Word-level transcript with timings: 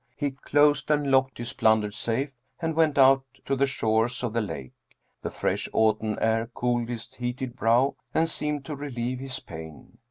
He 0.15 0.31
closed 0.31 0.89
and 0.89 1.11
locked 1.11 1.37
his 1.37 1.53
plundered 1.53 1.93
safe, 1.93 2.31
and 2.59 2.75
went 2.75 2.97
out 2.97 3.23
to 3.45 3.55
the 3.55 3.67
shores 3.67 4.23
of 4.23 4.33
the 4.33 4.41
lake. 4.41 4.73
The 5.21 5.29
fresh 5.29 5.69
autumn 5.73 6.17
air 6.19 6.49
cooled 6.55 6.89
his 6.89 7.13
heated 7.13 7.55
brow 7.55 7.95
and 8.11 8.27
seemed 8.27 8.65
to 8.65 8.75
relieve 8.75 9.19
his 9.19 9.39
pain. 9.39 9.99